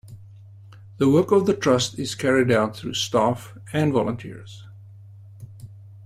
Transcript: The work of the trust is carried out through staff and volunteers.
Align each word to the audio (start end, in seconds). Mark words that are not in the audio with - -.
The 0.97 1.07
work 1.07 1.29
of 1.29 1.45
the 1.45 1.55
trust 1.55 1.99
is 1.99 2.15
carried 2.15 2.51
out 2.51 2.75
through 2.75 2.95
staff 2.95 3.55
and 3.71 3.93
volunteers. 3.93 4.65